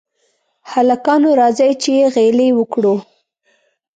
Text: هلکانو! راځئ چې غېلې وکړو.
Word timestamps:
هلکانو! 0.71 1.29
راځئ 1.39 1.71
چې 1.83 1.91
غېلې 2.13 2.49
وکړو. 2.59 2.95